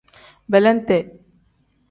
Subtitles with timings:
[0.51, 0.97] Belente.